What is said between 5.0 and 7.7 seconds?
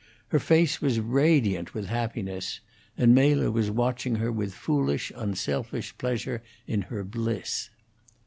unselfish pleasure in her bliss.